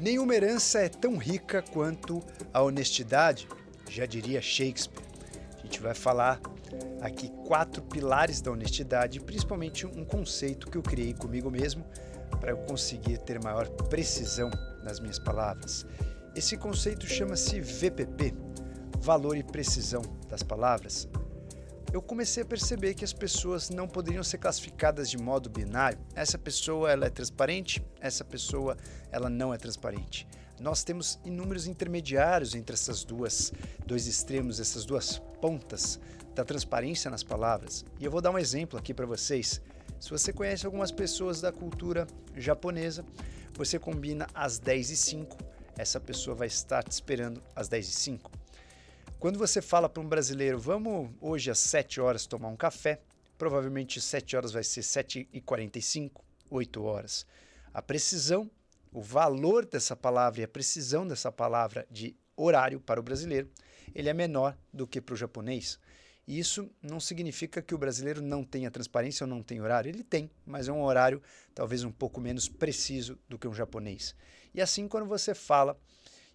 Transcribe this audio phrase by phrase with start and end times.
[0.00, 2.22] Nenhuma herança é tão rica quanto
[2.54, 3.46] a honestidade,
[3.86, 5.04] já diria Shakespeare.
[5.58, 6.40] A gente vai falar
[7.02, 11.84] aqui quatro pilares da honestidade, principalmente um conceito que eu criei comigo mesmo
[12.40, 14.50] para eu conseguir ter maior precisão
[14.82, 15.84] nas minhas palavras.
[16.34, 18.32] Esse conceito chama-se VPP,
[19.00, 21.06] valor e precisão das palavras
[21.92, 25.98] eu comecei a perceber que as pessoas não poderiam ser classificadas de modo binário.
[26.14, 28.76] Essa pessoa ela é transparente, essa pessoa
[29.10, 30.26] ela não é transparente.
[30.60, 33.52] Nós temos inúmeros intermediários entre essas duas
[33.84, 35.98] dois extremos, essas duas pontas
[36.34, 37.84] da transparência nas palavras.
[37.98, 39.60] E eu vou dar um exemplo aqui para vocês.
[39.98, 43.04] Se você conhece algumas pessoas da cultura japonesa,
[43.54, 45.36] você combina às 10 e 5,
[45.76, 48.39] essa pessoa vai estar te esperando às 10 e 5.
[49.20, 53.02] Quando você fala para um brasileiro, vamos hoje às 7 horas tomar um café,
[53.36, 57.26] provavelmente 7 horas vai ser 7 e 45, 8 horas.
[57.74, 58.50] A precisão,
[58.90, 63.50] o valor dessa palavra e a precisão dessa palavra de horário para o brasileiro,
[63.94, 65.78] ele é menor do que para o japonês.
[66.26, 69.90] E isso não significa que o brasileiro não tenha transparência ou não tenha horário.
[69.90, 71.22] Ele tem, mas é um horário
[71.54, 74.14] talvez um pouco menos preciso do que um japonês.
[74.54, 75.78] E assim, quando você fala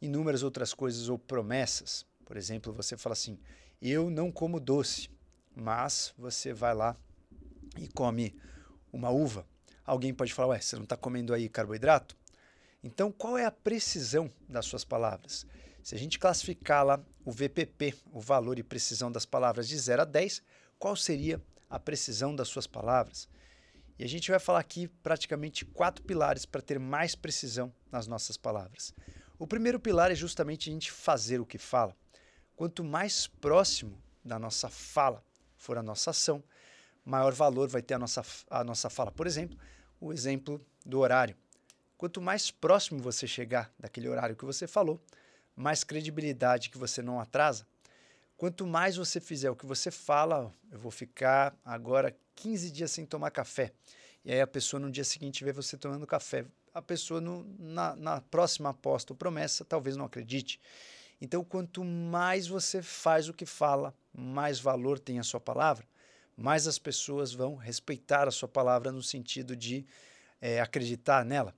[0.00, 3.40] inúmeras outras coisas ou promessas, por exemplo, você fala assim:
[3.82, 5.10] eu não como doce,
[5.52, 6.96] mas você vai lá
[7.76, 8.36] e come
[8.92, 9.44] uma uva.
[9.84, 12.16] Alguém pode falar: ué, você não está comendo aí carboidrato?
[12.84, 15.44] Então, qual é a precisão das suas palavras?
[15.82, 20.02] Se a gente classificar lá o VPP, o valor e precisão das palavras de 0
[20.02, 20.40] a 10,
[20.78, 23.28] qual seria a precisão das suas palavras?
[23.98, 28.36] E a gente vai falar aqui praticamente quatro pilares para ter mais precisão nas nossas
[28.36, 28.94] palavras.
[29.36, 31.92] O primeiro pilar é justamente a gente fazer o que fala.
[32.60, 35.24] Quanto mais próximo da nossa fala
[35.56, 36.44] for a nossa ação,
[37.02, 39.10] maior valor vai ter a nossa, a nossa fala.
[39.10, 39.58] Por exemplo,
[39.98, 41.34] o exemplo do horário.
[41.96, 45.00] Quanto mais próximo você chegar daquele horário que você falou,
[45.56, 47.66] mais credibilidade que você não atrasa.
[48.36, 53.06] Quanto mais você fizer o que você fala, eu vou ficar agora 15 dias sem
[53.06, 53.72] tomar café.
[54.22, 56.44] E aí a pessoa no dia seguinte vê você tomando café.
[56.74, 60.60] A pessoa no, na, na próxima aposta ou promessa talvez não acredite.
[61.20, 65.86] Então, quanto mais você faz o que fala, mais valor tem a sua palavra,
[66.36, 69.84] mais as pessoas vão respeitar a sua palavra no sentido de
[70.40, 71.54] é, acreditar nela.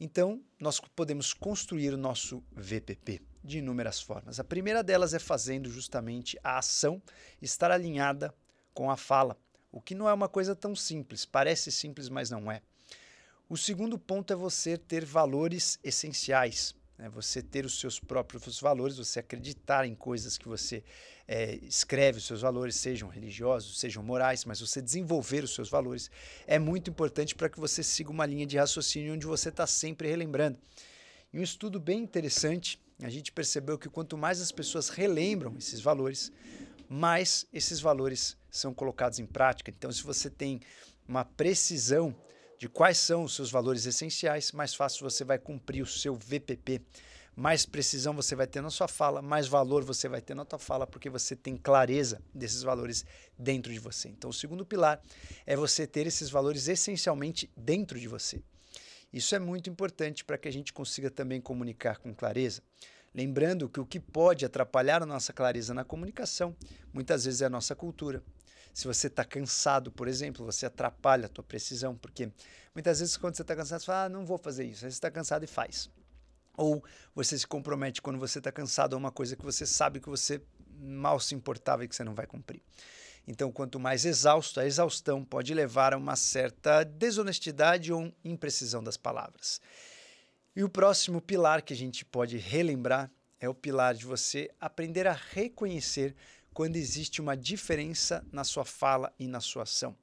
[0.00, 4.40] Então, nós podemos construir o nosso VPP de inúmeras formas.
[4.40, 7.02] A primeira delas é fazendo justamente a ação
[7.40, 8.34] estar alinhada
[8.72, 9.38] com a fala,
[9.70, 12.62] o que não é uma coisa tão simples, parece simples, mas não é.
[13.48, 17.08] O segundo ponto é você ter valores essenciais né?
[17.08, 20.82] você ter os seus próprios valores, você acreditar em coisas que você
[21.28, 26.10] é, escreve, os seus valores, sejam religiosos, sejam morais, mas você desenvolver os seus valores
[26.46, 30.08] é muito importante para que você siga uma linha de raciocínio onde você está sempre
[30.08, 30.58] relembrando.
[31.32, 35.80] E um estudo bem interessante, a gente percebeu que quanto mais as pessoas relembram esses
[35.80, 36.32] valores,
[36.88, 39.70] mais esses valores são colocados em prática.
[39.70, 40.60] Então, se você tem
[41.06, 42.14] uma precisão
[42.58, 46.80] de quais são os seus valores essenciais, mais fácil você vai cumprir o seu VPP.
[47.34, 50.58] Mais precisão você vai ter na sua fala, mais valor você vai ter na sua
[50.58, 53.04] fala, porque você tem clareza desses valores
[53.38, 54.08] dentro de você.
[54.08, 55.02] Então, o segundo pilar
[55.44, 58.42] é você ter esses valores essencialmente dentro de você.
[59.12, 62.62] Isso é muito importante para que a gente consiga também comunicar com clareza.
[63.14, 66.56] Lembrando que o que pode atrapalhar a nossa clareza na comunicação
[66.92, 68.22] muitas vezes é a nossa cultura,
[68.76, 72.30] se você está cansado, por exemplo, você atrapalha a tua precisão, porque
[72.74, 74.84] muitas vezes quando você está cansado, você fala, ah, não vou fazer isso.
[74.84, 75.88] Aí você está cansado e faz.
[76.58, 76.84] Ou
[77.14, 80.42] você se compromete quando você está cansado a uma coisa que você sabe que você
[80.78, 82.60] mal se importava e que você não vai cumprir.
[83.26, 88.98] Então, quanto mais exausto, a exaustão pode levar a uma certa desonestidade ou imprecisão das
[88.98, 89.58] palavras.
[90.54, 93.10] E o próximo pilar que a gente pode relembrar
[93.40, 96.14] é o pilar de você aprender a reconhecer
[96.56, 99.94] quando existe uma diferença na sua fala e na sua ação.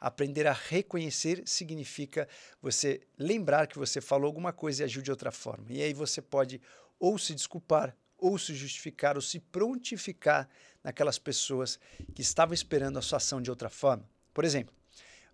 [0.00, 2.26] Aprender a reconhecer significa
[2.60, 5.66] você lembrar que você falou alguma coisa e agiu de outra forma.
[5.70, 6.60] E aí você pode
[6.98, 10.48] ou se desculpar, ou se justificar, ou se prontificar
[10.82, 11.78] naquelas pessoas
[12.12, 14.04] que estavam esperando a sua ação de outra forma.
[14.34, 14.74] Por exemplo,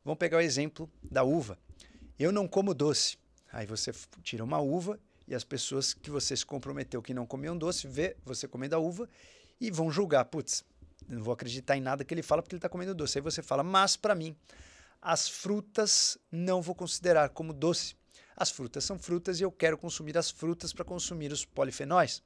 [0.04, 1.58] vamos pegar o exemplo da uva.
[2.18, 3.16] Eu não como doce.
[3.50, 3.92] Aí você
[4.22, 8.14] tira uma uva e as pessoas que você se comprometeu que não comiam doce, vê
[8.26, 9.08] você comendo a uva
[9.60, 10.64] e vão julgar, putz,
[11.08, 13.18] não vou acreditar em nada que ele fala porque ele está comendo doce.
[13.18, 14.36] Aí você fala, mas para mim,
[15.00, 17.94] as frutas não vou considerar como doce.
[18.36, 22.22] As frutas são frutas e eu quero consumir as frutas para consumir os polifenóis.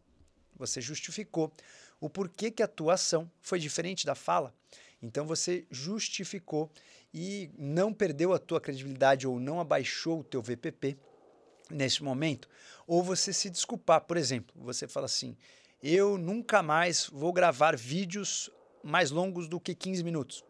[0.56, 1.52] Você justificou
[2.00, 4.54] o porquê que a tua ação foi diferente da fala.
[5.02, 6.70] Então você justificou
[7.12, 10.96] e não perdeu a tua credibilidade ou não abaixou o teu VPP
[11.70, 12.48] neste momento,
[12.86, 14.02] ou você se desculpar.
[14.02, 15.36] Por exemplo, você fala assim:
[15.82, 18.50] eu nunca mais vou gravar vídeos
[18.82, 20.44] mais longos do que 15 minutos.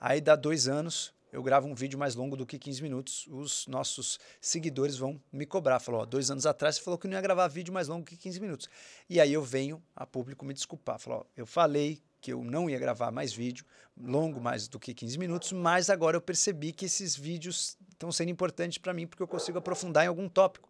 [0.00, 3.66] Aí dá dois anos, eu gravo um vídeo mais longo do que 15 minutos, os
[3.66, 5.80] nossos seguidores vão me cobrar.
[5.80, 8.16] Falou, ó, dois anos atrás você falou que não ia gravar vídeo mais longo que
[8.16, 8.68] 15 minutos.
[9.08, 10.98] E aí eu venho a público me desculpar.
[10.98, 13.64] Falou, ó, eu falei que eu não ia gravar mais vídeo
[13.96, 18.30] longo mais do que 15 minutos, mas agora eu percebi que esses vídeos estão sendo
[18.30, 20.68] importantes para mim porque eu consigo aprofundar em algum tópico.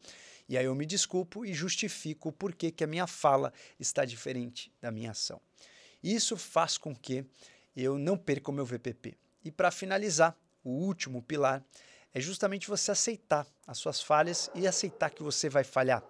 [0.48, 4.72] E aí eu me desculpo e justifico o porquê que a minha fala está diferente
[4.80, 5.40] da minha ação.
[6.02, 7.24] Isso faz com que
[7.76, 9.16] eu não perca o meu VPP.
[9.44, 11.64] E para finalizar, o último pilar
[12.14, 16.04] é justamente você aceitar as suas falhas e aceitar que você vai falhar.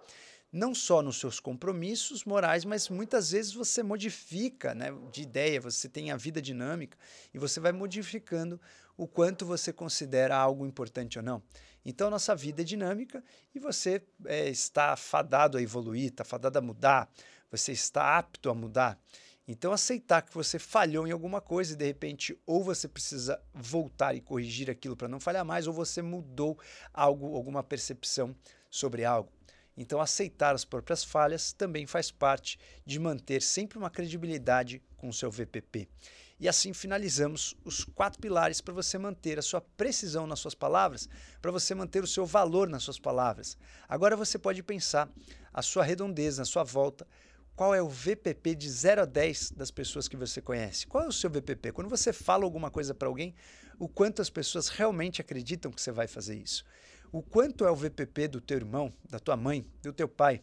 [0.51, 5.89] Não só nos seus compromissos morais, mas muitas vezes você modifica né, de ideia, você
[5.89, 6.97] tem a vida dinâmica
[7.33, 8.61] e você vai modificando
[8.95, 11.41] o quanto você considera algo importante ou não.
[11.83, 13.23] Então, nossa vida é dinâmica
[13.53, 17.09] e você é, está fadado a evoluir, está fadado a mudar,
[17.49, 18.99] você está apto a mudar.
[19.47, 24.15] Então, aceitar que você falhou em alguma coisa e de repente, ou você precisa voltar
[24.15, 26.57] e corrigir aquilo para não falhar mais, ou você mudou
[26.93, 28.33] algo, alguma percepção
[28.69, 29.29] sobre algo.
[29.75, 35.13] Então, aceitar as próprias falhas também faz parte de manter sempre uma credibilidade com o
[35.13, 35.89] seu VPP.
[36.39, 41.07] E assim finalizamos os quatro pilares para você manter a sua precisão nas suas palavras,
[41.41, 43.57] para você manter o seu valor nas suas palavras.
[43.87, 45.09] Agora você pode pensar
[45.53, 47.07] a sua redondez na sua volta,
[47.55, 50.87] qual é o VPP de 0 a 10 das pessoas que você conhece?
[50.87, 51.71] Qual é o seu VPP?
[51.71, 53.35] Quando você fala alguma coisa para alguém,
[53.77, 56.65] o quanto as pessoas realmente acreditam que você vai fazer isso?
[57.11, 60.41] O quanto é o VPP do teu irmão, da tua mãe, do teu pai?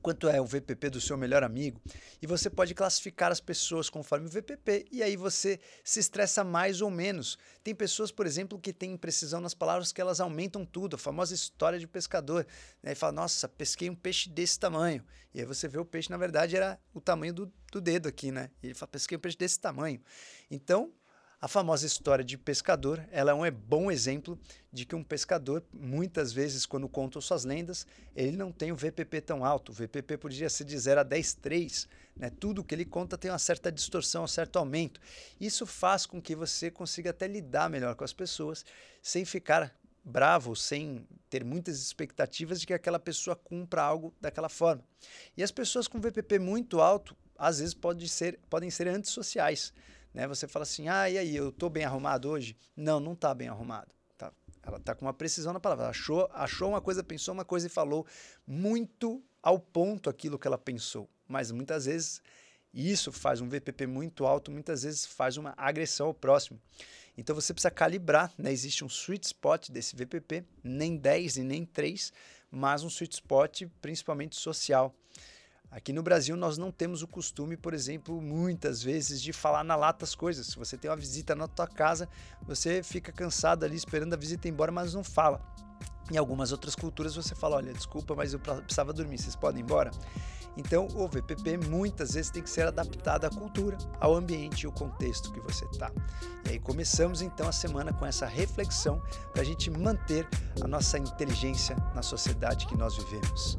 [0.00, 1.80] Quanto é o VPP do seu melhor amigo,
[2.20, 6.80] e você pode classificar as pessoas conforme o VPP, e aí você se estressa mais
[6.80, 7.38] ou menos.
[7.62, 11.34] Tem pessoas, por exemplo, que têm precisão nas palavras que elas aumentam tudo, a famosa
[11.34, 12.46] história de pescador.
[12.82, 12.92] Né?
[12.92, 15.04] E fala, nossa, pesquei um peixe desse tamanho.
[15.34, 18.30] E aí você vê o peixe, na verdade, era o tamanho do, do dedo aqui,
[18.30, 18.50] né?
[18.62, 20.00] E ele fala, pesquei um peixe desse tamanho.
[20.50, 20.92] Então,
[21.44, 24.38] a famosa história de pescador, ela é um bom exemplo
[24.72, 27.86] de que um pescador, muitas vezes, quando conta suas lendas,
[28.16, 29.70] ele não tem o VPP tão alto.
[29.70, 31.86] O VPP podia ser de 0 a 10, 3.
[32.16, 32.30] Né?
[32.30, 34.98] Tudo que ele conta tem uma certa distorção, um certo aumento.
[35.38, 38.64] Isso faz com que você consiga até lidar melhor com as pessoas,
[39.02, 39.70] sem ficar
[40.02, 44.82] bravo, sem ter muitas expectativas de que aquela pessoa cumpra algo daquela forma.
[45.36, 49.74] E as pessoas com VPP muito alto, às vezes, pode ser, podem ser antissociais.
[50.14, 50.28] Né?
[50.28, 52.56] Você fala assim, ah, e aí, eu estou bem arrumado hoje?
[52.76, 53.92] Não, não está bem arrumado.
[54.16, 54.32] Tá?
[54.62, 55.88] Ela está com uma precisão na palavra.
[55.88, 58.06] Achou, achou uma coisa, pensou uma coisa e falou
[58.46, 61.10] muito ao ponto aquilo que ela pensou.
[61.26, 62.22] Mas muitas vezes
[62.72, 66.60] isso faz um VPP muito alto, muitas vezes faz uma agressão ao próximo.
[67.16, 68.50] Então você precisa calibrar, né?
[68.50, 72.12] existe um sweet spot desse VPP, nem 10 e nem 3,
[72.50, 74.94] mas um sweet spot principalmente social.
[75.74, 79.74] Aqui no Brasil nós não temos o costume, por exemplo, muitas vezes de falar na
[79.74, 80.46] lata as coisas.
[80.46, 82.08] Se você tem uma visita na tua casa,
[82.46, 85.40] você fica cansado ali esperando a visita ir embora, mas não fala.
[86.12, 89.64] Em algumas outras culturas você fala, olha, desculpa, mas eu precisava dormir, vocês podem ir
[89.64, 89.90] embora?
[90.56, 94.72] Então, o VPP muitas vezes tem que ser adaptado à cultura, ao ambiente e ao
[94.72, 95.90] contexto que você está.
[96.46, 100.28] E aí começamos então a semana com essa reflexão para a gente manter
[100.62, 103.58] a nossa inteligência na sociedade que nós vivemos.